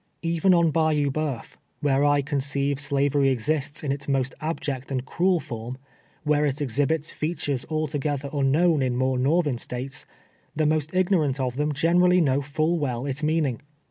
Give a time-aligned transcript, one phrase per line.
[0.23, 1.29] Even on 260 TWELVE TEARS A SLA\T:.
[1.29, 5.77] Bayou Eccuf, where I conceive slavery exists in its most al)ject and cruel form—
[6.23, 10.07] where it exhihits fea tures altogether unknown in more northern States—
[10.57, 13.61] tlie most ignorant of them generally know full well its meaning.